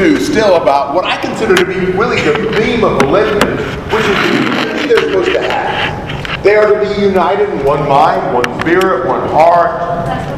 [0.00, 3.60] 2 still about what I consider to be really the theme of the Philippians,
[3.92, 6.42] which is the unity they're supposed to have.
[6.42, 9.78] They are to be united in one mind, one spirit, one heart,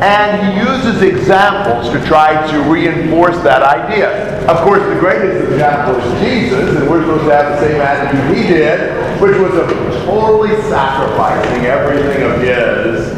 [0.02, 4.44] and he uses examples to try to reinforce that idea.
[4.48, 8.36] Of course, the greatest example is Jesus, and we're supposed to have the same attitude
[8.36, 9.68] he did, which was of
[10.06, 13.14] totally sacrificing everything of his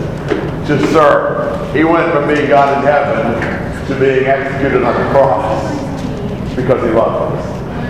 [0.68, 1.74] to serve.
[1.74, 5.93] He went from being God in heaven to being executed on the cross
[6.56, 7.46] because he loved us.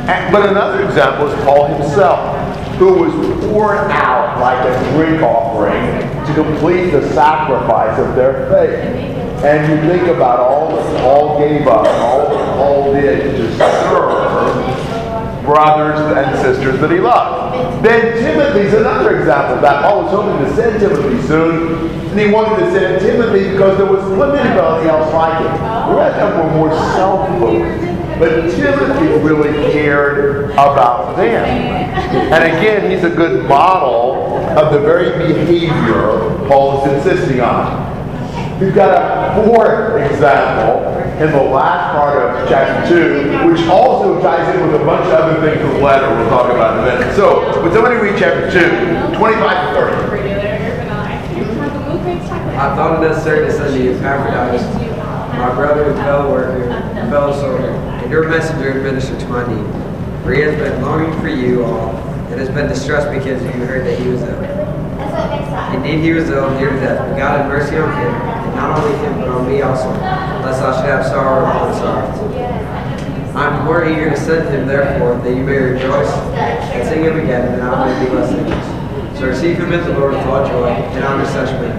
[0.09, 3.13] And, but another example is Paul himself, who was
[3.47, 9.15] poured out like a drink offering to complete the sacrifice of their faith.
[9.45, 14.25] And you think about all that Paul gave up, all that Paul did to serve
[15.45, 17.85] brothers and sisters that he loved.
[17.85, 19.83] Then Timothy's another example of that.
[19.83, 23.87] Paul was hoping to send Timothy soon, and he wanted to send Timothy because there
[23.87, 25.53] was limited nobody else like him.
[25.53, 28.04] The rest of them were more self-focused.
[28.19, 31.45] But Timothy really cared about them.
[31.45, 37.93] And again, he's a good model of the very behavior Paul is insisting on.
[38.61, 44.55] We've got a fourth example in the last part of chapter 2, which also ties
[44.55, 46.99] in with a bunch of other things from the letter we'll talk about in a
[46.99, 47.17] minute.
[47.17, 50.15] So, would somebody read chapter 2, 25 to 30?
[52.57, 54.84] I thought it necessary to send to you Epaphroditus,
[55.39, 59.47] my brother and fellow worker, and fellow soldier, and your messenger and minister to my
[59.47, 59.67] need.
[60.23, 61.97] For he has been longing for you all,
[62.31, 64.43] and has been distressed because you heard that he was ill.
[65.75, 68.97] Indeed, he was ill, near death, but God had mercy on him, and not only
[68.99, 72.55] him, but on me also, lest I should have sorrow upon sorrow.
[73.35, 77.19] I am more eager to send him, therefore, that you may rejoice and sing him
[77.19, 79.19] again, and I may be less anxious.
[79.19, 81.77] So receive him in the Lord with all joy, and honor such men.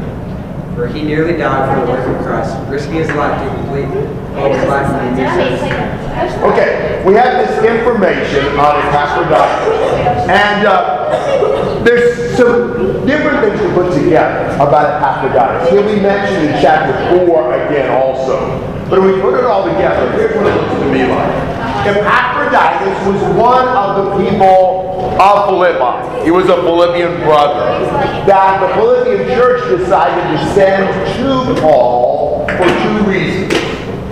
[0.76, 3.88] For he nearly died for the work of Christ, risking his life to complete
[4.36, 6.06] all his life in the new.
[6.52, 10.28] Okay, we have this information on Epaphroditus.
[10.28, 15.72] And uh, there's some different things to put together about Epaphroditus.
[15.72, 16.92] He'll be mentioned in chapter
[17.26, 18.60] 4 again also.
[18.90, 21.56] But if we put it all together, here's what it looks to me like.
[21.88, 24.75] Epaphroditus was one of the people
[25.20, 26.24] of Philippi.
[26.26, 27.86] He was a Philippian brother.
[28.26, 30.88] That the Philippian church decided to send
[31.18, 33.54] to Paul for two reasons.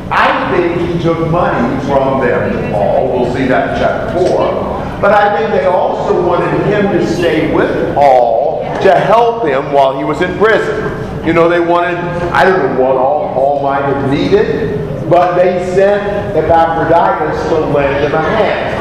[0.09, 3.19] I think he took money from them Paul.
[3.19, 4.99] We'll see that in chapter 4.
[5.01, 9.97] But I think they also wanted him to stay with Paul to help him while
[9.97, 11.25] he was in prison.
[11.25, 11.97] You know, they wanted,
[12.31, 18.05] I don't know what all Paul might have needed, but they sent Epaphroditus to lend
[18.05, 18.72] him a hand.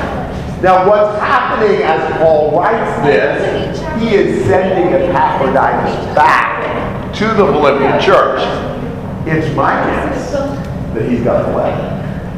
[0.62, 8.00] Now, what's happening as Paul writes this, he is sending Epaphroditus back to the Philippian
[8.00, 8.38] church.
[9.26, 11.82] It's my guess that he's got a letter.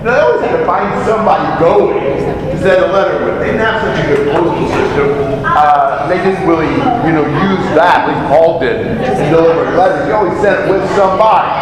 [0.02, 3.40] Now, they always had to find somebody going to send a letter with.
[3.40, 5.44] They didn't have such a good postal system.
[5.44, 6.72] Uh, they didn't really,
[7.04, 8.08] you know, use that.
[8.08, 10.06] At least Paul didn't in delivering letters.
[10.06, 11.52] He always sent it with somebody.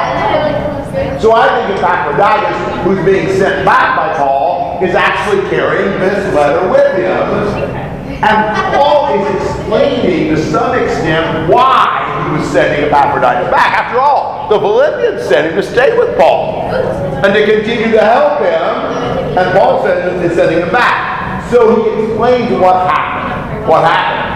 [1.19, 4.42] So I think Epaphroditus, who's being sent back by Paul,
[4.83, 7.83] is actually carrying this letter with him.
[8.23, 13.79] And Paul is explaining to some extent why he was sending Epaphroditus back.
[13.79, 18.41] After all, the Philippians sent him to stay with Paul and to continue to help
[18.41, 19.39] him.
[19.39, 21.51] And Paul is sending him back.
[21.51, 23.67] So he explains what happened.
[23.69, 24.31] What happened?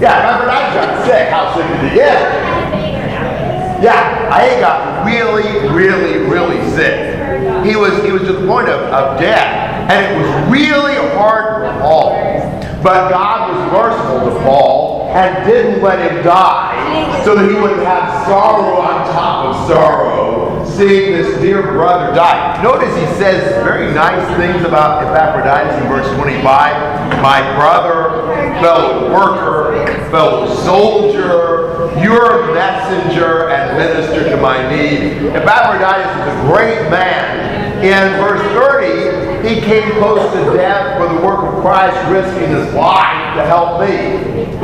[0.00, 1.28] Yeah, Epaphroditus got sick.
[1.28, 2.61] How sick did he get?
[3.82, 7.66] Yeah, I got really, really, really sick.
[7.66, 9.90] He was he was to the point of, of death.
[9.90, 12.12] And it was really hard for Paul.
[12.82, 17.84] But God was merciful to Paul and didn't let him die so that he wouldn't
[17.84, 22.62] have sorrow on top of sorrow, seeing this dear brother die.
[22.62, 27.22] Notice he says very nice things about Epaphroditus in verse 25.
[27.22, 28.26] My brother,
[28.60, 29.61] fellow worker,
[30.10, 35.26] fellow soldier, your messenger and minister to my need.
[35.34, 37.82] Epaphroditus is a great man.
[37.82, 42.72] In verse 30, he came close to death for the work of Christ, risking his
[42.74, 43.86] life to help me.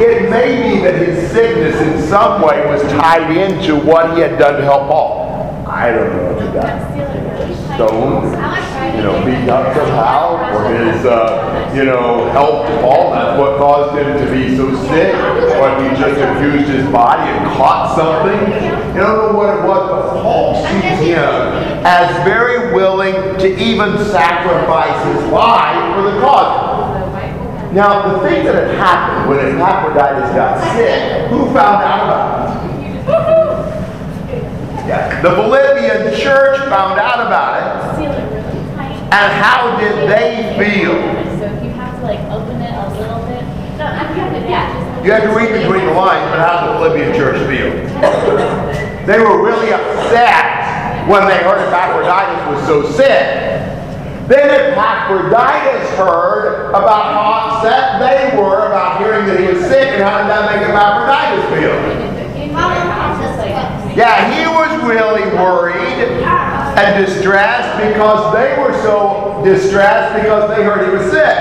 [0.02, 4.38] It may be that his sickness in some way was tied into what he had
[4.38, 5.27] done to help Paul.
[5.68, 6.80] I don't know if he got
[7.74, 8.32] stoned,
[8.96, 13.12] you know, beaten up somehow, or his, uh, you know, help to Paul.
[13.12, 17.44] That's what caused him to be so sick, or he just abused his body and
[17.56, 18.40] caught something.
[18.94, 21.28] You don't know what it was, but Paul sees him
[21.84, 26.64] as very willing to even sacrifice his life for the cause.
[27.74, 32.27] Now, the thing that had happened when Epaphroditus got sick, who found out about it?
[35.22, 38.08] The Philippian church found out about it.
[39.10, 40.94] And how did they feel?
[41.38, 43.42] So if you have to like open it a little bit.
[43.78, 44.14] No, I'm
[44.46, 45.02] yeah.
[45.02, 47.74] You have to read between the lines, but how did the Philippian church feel?
[49.06, 53.58] They were really upset when they heard Epaphroditus was so sick.
[54.28, 60.02] Then Epaphroditus heard about how upset they were about hearing that he was sick, and
[60.04, 62.08] how did that make Epaphroditus feel?
[63.98, 65.76] Yeah, he was really worried
[66.24, 71.36] and distressed because they were so distressed because they heard he was sick.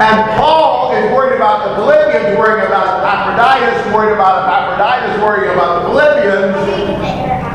[0.00, 5.82] And Paul is worried about the Philippians, worrying about Epaphroditus, worried about Epaphroditus, worrying about
[5.82, 6.56] the Philippians.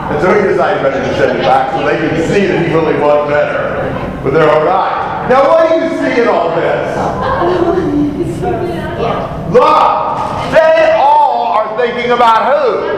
[0.06, 2.72] And so he decided better to send it back so they could see that he
[2.72, 5.26] really was better But they're all right.
[5.28, 6.96] Now, what do you see in all this?
[9.52, 10.54] Love.
[10.54, 12.95] They all are thinking about who?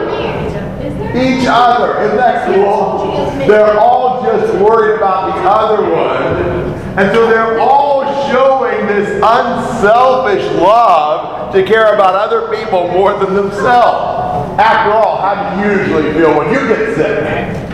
[1.16, 2.00] Each other.
[2.02, 3.30] Isn't that cool?
[3.46, 6.68] They're all just worried about the other one.
[6.98, 13.34] And so they're all showing this unselfish love to care about other people more than
[13.34, 14.58] themselves.
[14.58, 17.64] After all, how do you usually feel when you get sick?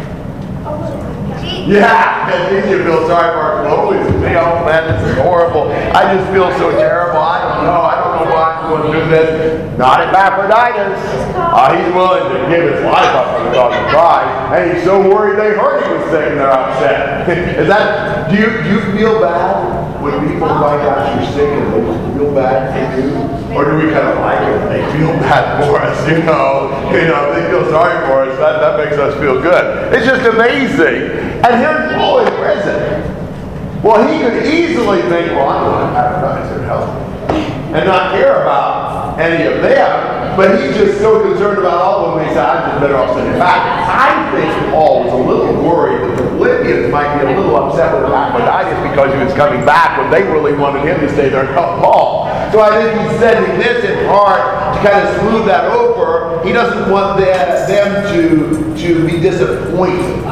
[1.66, 4.06] Yeah, and then you feel sorry for our clothes.
[4.36, 5.72] Oh man, this is horrible.
[5.72, 7.16] I just feel so terrible.
[7.19, 7.81] I don't know.
[7.81, 8.03] I don't
[8.34, 9.78] to do this.
[9.78, 11.00] Not Epaphroditus.
[11.34, 14.32] Uh, he's willing to give his life up for the dog of Christ.
[14.54, 17.28] And he's so worried they heard he was sick and they're upset.
[17.58, 21.72] is that, do you, do you feel bad when people find out you're sick and
[21.72, 23.10] they feel bad for you?
[23.54, 24.69] Or do we kind of like it?
[24.69, 26.70] They feel bad for us, you know.
[26.90, 28.38] You know, they feel sorry for us.
[28.38, 29.94] That, that makes us feel good.
[29.94, 31.22] It's just amazing.
[31.42, 33.82] And here's Paul in prison.
[33.82, 37.13] Well, he could easily think, well, I'm going to advertise their health
[37.74, 40.36] and not care about any of them.
[40.36, 43.14] But he's just so concerned about all of them, he said, I'm just better off
[43.14, 43.62] sending back.
[43.86, 47.94] I think Paul was a little worried that the Philippians might be a little upset
[47.94, 51.46] with Epaphroditus because he was coming back when they really wanted him to stay there
[51.46, 52.26] and help Paul.
[52.50, 54.53] So I think he's sending this in part
[54.84, 56.44] kind of smooth that over.
[56.44, 60.22] He doesn't want them to, to be disappointed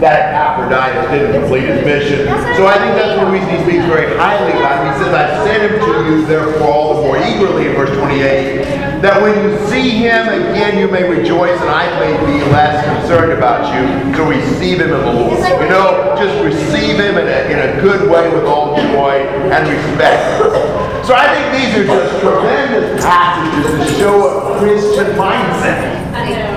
[0.00, 2.26] that Epaphroditus didn't complete his mission.
[2.56, 4.92] So I think that's the reason he speaks very highly about him.
[4.92, 9.02] He says, I sent him to you, therefore, all the more eagerly, in verse 28,
[9.02, 13.32] that when you see him again, you may rejoice, and I may be less concerned
[13.32, 14.14] about you.
[14.16, 15.38] So receive him in the Lord.
[15.38, 19.20] You know, just receive him in a, in a good way with all joy
[19.52, 20.79] and respect.
[21.06, 25.96] So I think these are just tremendous passages to show a Christian mindset.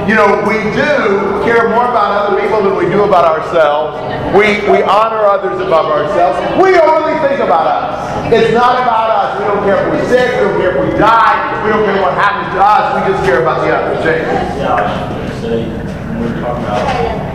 [0.08, 3.98] You know, we do care more about other people than we do about ourselves.
[4.36, 6.38] We, we honor others above ourselves.
[6.62, 8.34] We don't really think about us.
[8.34, 9.40] It's not about us.
[9.40, 10.36] We don't care if we're sick.
[10.36, 11.64] We don't care if we die.
[11.64, 13.00] We don't care what happens to us.
[13.00, 14.04] We just care about the others.
[14.04, 14.28] James.
[14.60, 17.34] Yeah, I was say, when we were talking about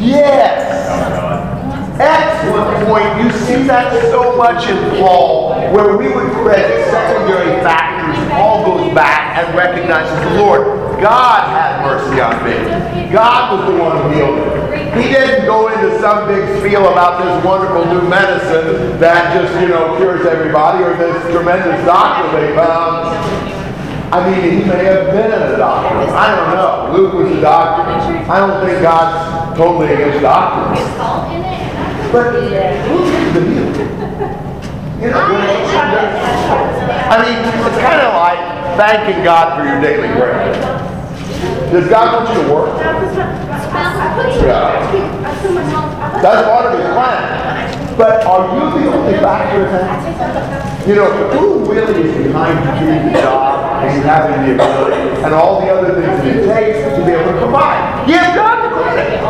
[0.00, 0.66] Yes.
[2.00, 3.22] Excellent point.
[3.22, 8.16] You see that so much in Paul, where we would credit secondary factors.
[8.30, 10.62] Paul goes back and recognizes the Lord.
[11.00, 13.12] God had mercy on me.
[13.12, 15.02] God was the one who healed me.
[15.02, 19.68] He didn't go into some big spiel about this wonderful new medicine that just, you
[19.68, 23.59] know, cures everybody or this tremendous doctor they found.
[24.10, 25.94] I mean, he may have been in a doctor.
[26.10, 26.90] I don't know.
[26.98, 27.82] Luke was a doctor.
[28.28, 30.82] I don't think God's totally against doctors.
[32.10, 32.50] But who's
[33.34, 33.70] the healer?
[34.98, 35.22] You know,
[37.06, 38.42] I mean, it's kind of like
[38.76, 40.58] thanking God for your daily bread.
[41.70, 42.74] Does God want you to work?
[44.42, 44.90] Yeah.
[46.20, 47.96] That's part of his plan.
[47.96, 50.88] But are you the only factor in that?
[50.88, 53.49] You know, who really is behind you doing the job
[53.84, 57.12] and you having the ability and all the other things that it takes to be
[57.12, 58.06] able to provide?
[58.06, 59.20] Give God the credit.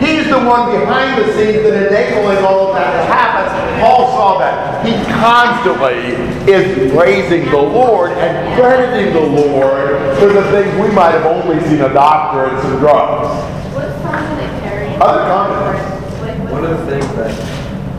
[0.00, 3.80] He's the one behind the scenes that enabling all of that to happen.
[3.80, 4.84] Paul saw that.
[4.84, 6.12] He constantly
[6.52, 11.62] is praising the Lord and crediting the Lord for the things we might have only
[11.64, 13.28] seen a doctor and some drugs.
[13.74, 14.96] What's the commentary?
[15.00, 16.52] Other comments?
[16.52, 17.32] One of the things that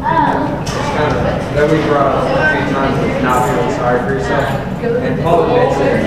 [0.01, 4.74] kind of, that we brought up a few times with not feeling sorry for yourself.
[4.85, 5.97] And Paul admits in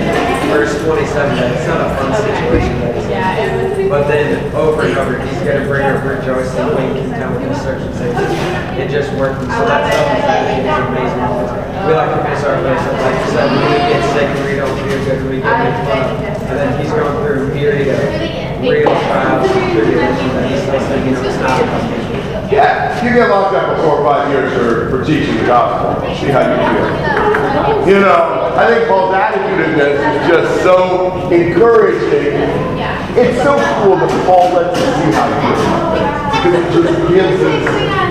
[0.47, 3.89] verse 27 that it's not a fun situation that he's in.
[3.89, 7.35] But then over and over, he's going to bring up rejoicing when he can come
[7.35, 7.99] with instructions.
[7.99, 9.43] It just worked.
[9.43, 11.59] So that's something that is amazing.
[11.83, 12.79] We like to miss our place.
[12.79, 13.59] Like you said, we
[13.91, 16.05] get sick and we don't feel good, we get made fun.
[16.47, 17.99] And then he's going through a period of
[18.63, 23.55] real trials and tribulations that he's still thinking it's not a Yeah, you get locked
[23.55, 25.99] up for four or five years for, for teaching the gospel.
[26.15, 27.87] See how you feel.
[27.89, 32.35] You know, I think Paul's attitude in this is just so encouraging.
[33.15, 36.19] It's so cool that Paul lets us see how he feels.
[36.35, 37.63] Because it just gives us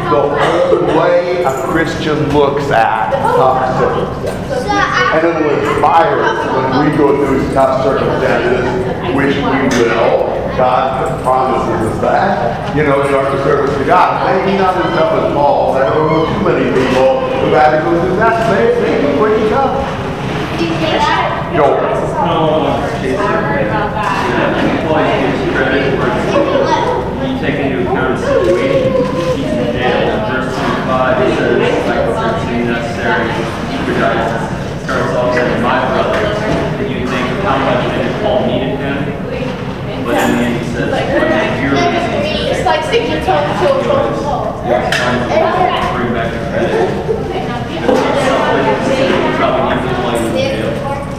[0.08, 4.64] the way a Christian looks at tough circumstances.
[4.64, 8.64] And it will inspire us when we go through tough circumstances,
[9.14, 10.32] which we will.
[10.56, 14.26] God promises us that, you know, in our service to God.
[14.26, 15.76] Maybe not as tough as Paul.
[15.76, 18.48] I don't know too many people who had to go through that.
[18.48, 20.07] Say, maybe, maybe
[20.66, 21.54] pretty tough.
[21.54, 21.66] Yo,
[22.18, 23.22] No, Jason,
[24.68, 28.92] employees get credit for you take into account the situation,
[29.36, 30.18] keep them in jail.
[30.26, 31.54] Verse twenty-five, it says,
[31.86, 33.30] like, if it's necessary,
[33.86, 34.26] you guys
[34.82, 38.98] starts off saying, my brother, and you think of how much maybe Paul needed him,
[40.04, 43.66] but in the end, he says, but if you're It's like sticking your tongue to
[43.70, 44.66] a phone pole.
[44.66, 46.90] you're trying to bring back the credit.
[47.78, 50.26] You probably need to play in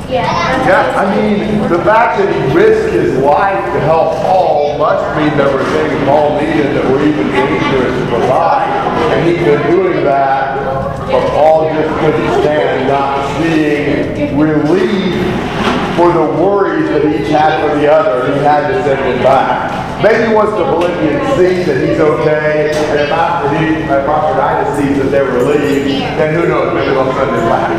[0.10, 0.49] jail.
[0.68, 0.94] Yeah.
[0.96, 5.52] I mean, the fact that he risked his life to help Paul must mean there
[5.54, 8.70] were things Paul needed that were even dangerous to provide.
[9.14, 10.58] And he'd been doing that,
[11.08, 15.16] but Paul just couldn't stand not seeing relief
[15.98, 18.32] for the worries that each had for the other.
[18.34, 20.02] He had to send it back.
[20.02, 26.18] Maybe once the Philippians see that he's okay, and if Epaphroditus sees that they're relieved,
[26.18, 27.70] then who knows, maybe they'll send it back.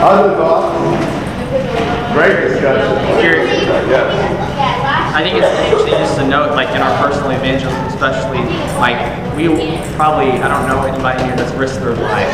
[0.00, 0.78] Other thoughts?
[2.14, 3.20] Great discussion.
[3.20, 3.50] Curious.
[3.90, 4.06] Yes.
[5.14, 8.38] I think it's interesting just to note, like in our personal evangelism, especially,
[8.78, 8.98] like
[9.34, 9.50] we
[9.98, 12.30] probably, I don't know anybody here that's risked their life.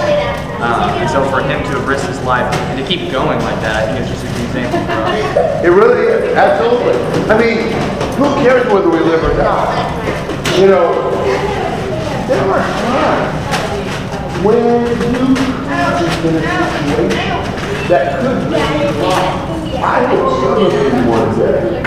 [0.60, 3.60] Um, and so for him to have risked his life and to keep going like
[3.64, 5.64] that, I think it's just a good example for us.
[5.64, 7.00] It really is, absolutely.
[7.32, 7.72] I mean,
[8.20, 9.72] who cares whether we live or die?
[10.60, 10.92] You know,
[12.28, 13.23] there are times
[14.44, 16.44] when you are in a
[16.84, 17.40] situation
[17.88, 19.44] that could cry.
[19.80, 21.80] I of you one day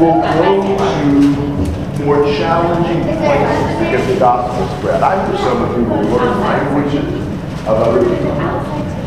[0.00, 5.02] will go to more challenging places to get the gospel spread.
[5.02, 7.12] I hope some of you will learn languages
[7.68, 8.32] of other people.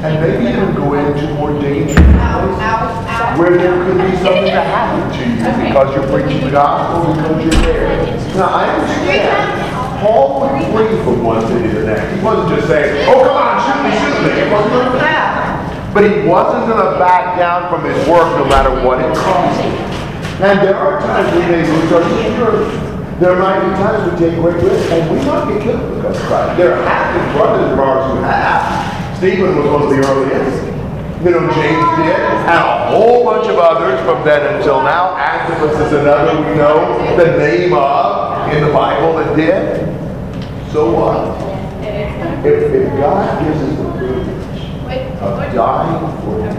[0.05, 5.09] And maybe even go into more dangerous places where there could be something to happen
[5.17, 8.05] to you because you're preaching the gospel, because you're there.
[8.35, 9.78] Now, I understand.
[9.99, 12.15] Paul would flee from one city to the next.
[12.15, 14.31] He wasn't just saying, oh, come on, shoot me, shoot me.
[14.39, 15.91] It wasn't like that.
[15.93, 19.59] But he wasn't going to back down from his work no matter what it cost.
[20.39, 22.71] And there are times we may lose our security.
[23.19, 26.23] There might be times we take great risks and we might get killed because of
[26.27, 26.55] Christ.
[26.55, 29.17] There have been brothers of ours who have.
[29.17, 30.63] Stephen was one of the earliest.
[31.19, 35.17] You know, James did, and a whole bunch of others from then until now.
[35.17, 39.88] Agabus is another we know the name of in the Bible that did.
[40.71, 41.41] So what?
[42.45, 46.53] If, if God gives us the privilege of dying for Him,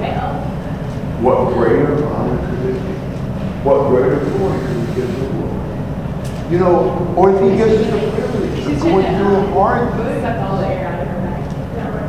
[1.22, 2.92] what greater honor could it be?
[3.62, 6.50] What greater glory could we give the Lord?
[6.50, 10.20] You know, or if He gives us the privilege of going through a hard thing,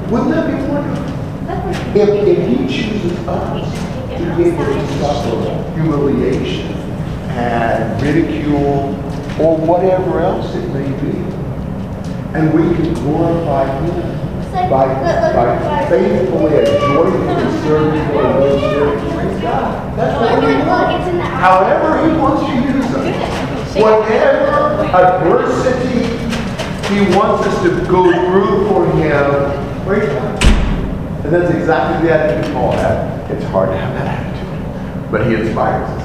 [0.10, 1.06] wouldn't that be wonderful?
[1.96, 3.62] If, if He chooses us
[4.18, 6.72] to able to suffer humiliation
[7.38, 8.96] and ridicule
[9.40, 11.41] or whatever else it may be,
[12.34, 14.32] and we can glorify Him
[14.70, 19.16] by, uh, by uh, faithfully and joyfully serving ministering.
[19.16, 19.98] Praise God.
[19.98, 21.22] That's what we want.
[21.22, 23.76] However He wants to use us.
[23.76, 26.08] Whatever adversity
[26.94, 30.44] He wants us to go through for Him, praise God.
[31.24, 33.30] And that's exactly the attitude Paul had.
[33.32, 36.04] It's hard to have that attitude, but he inspires us.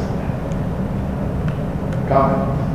[2.09, 2.66] Comment?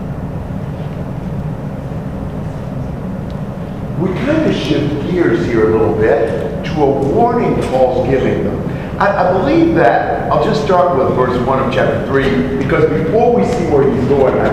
[4.02, 9.00] We kind of shift gears here a little bit to a warning Paul's giving them.
[9.00, 13.36] I, I believe that, I'll just start with verse 1 of chapter 3, because before
[13.36, 14.50] we see where he's going, I